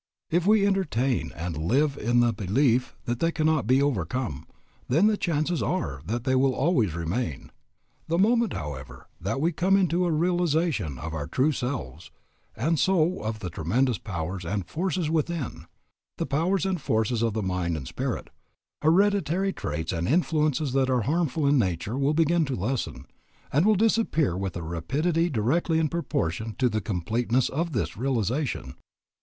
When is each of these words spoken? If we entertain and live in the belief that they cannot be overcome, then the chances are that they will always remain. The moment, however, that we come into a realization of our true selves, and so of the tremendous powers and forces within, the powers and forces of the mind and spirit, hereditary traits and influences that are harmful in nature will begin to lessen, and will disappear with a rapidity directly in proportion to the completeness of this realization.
If 0.31 0.47
we 0.47 0.65
entertain 0.65 1.31
and 1.35 1.55
live 1.55 1.95
in 1.95 2.21
the 2.21 2.33
belief 2.33 2.95
that 3.05 3.19
they 3.19 3.31
cannot 3.31 3.67
be 3.67 3.83
overcome, 3.83 4.47
then 4.89 5.05
the 5.05 5.15
chances 5.15 5.61
are 5.61 6.01
that 6.07 6.23
they 6.23 6.33
will 6.33 6.55
always 6.55 6.95
remain. 6.95 7.51
The 8.07 8.17
moment, 8.17 8.53
however, 8.53 9.07
that 9.21 9.39
we 9.39 9.51
come 9.51 9.77
into 9.77 10.05
a 10.07 10.11
realization 10.11 10.97
of 10.97 11.13
our 11.13 11.27
true 11.27 11.51
selves, 11.51 12.09
and 12.55 12.79
so 12.79 13.21
of 13.21 13.41
the 13.41 13.51
tremendous 13.51 13.99
powers 13.99 14.43
and 14.43 14.65
forces 14.65 15.11
within, 15.11 15.67
the 16.17 16.25
powers 16.25 16.65
and 16.65 16.81
forces 16.81 17.21
of 17.21 17.33
the 17.33 17.43
mind 17.43 17.77
and 17.77 17.87
spirit, 17.87 18.31
hereditary 18.81 19.53
traits 19.53 19.93
and 19.93 20.07
influences 20.07 20.73
that 20.73 20.89
are 20.89 21.01
harmful 21.01 21.45
in 21.45 21.59
nature 21.59 21.95
will 21.95 22.15
begin 22.15 22.43
to 22.45 22.55
lessen, 22.55 23.05
and 23.53 23.67
will 23.67 23.75
disappear 23.75 24.35
with 24.35 24.57
a 24.57 24.63
rapidity 24.63 25.29
directly 25.29 25.77
in 25.77 25.89
proportion 25.89 26.55
to 26.57 26.69
the 26.69 26.81
completeness 26.81 27.49
of 27.49 27.73
this 27.73 27.95
realization. 27.95 28.73